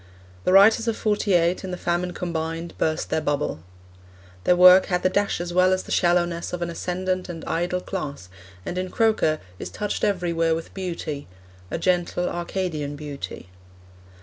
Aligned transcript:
The 0.45 0.51
writers 0.51 0.87
of 0.87 0.97
'Forty 0.97 1.35
eight, 1.35 1.63
and 1.63 1.71
the 1.71 1.77
famine 1.77 2.11
combined, 2.11 2.73
burst 2.79 3.11
their 3.11 3.21
bubble. 3.21 3.59
Their 4.45 4.55
work 4.55 4.87
had 4.87 5.03
the 5.03 5.09
dash 5.11 5.39
as 5.39 5.53
well 5.53 5.71
as 5.73 5.83
the 5.83 5.91
shallowness 5.91 6.53
of 6.53 6.63
an 6.63 6.71
ascendant 6.71 7.29
and 7.29 7.45
idle 7.45 7.81
class, 7.81 8.27
and 8.65 8.79
in 8.79 8.89
Croker 8.89 9.37
is 9.59 9.69
touched 9.69 10.03
everywhere 10.03 10.55
with 10.55 10.73
beauty 10.73 11.27
a 11.69 11.77
gentle 11.77 12.27
Arcadian 12.27 12.95
beauty. 12.95 13.49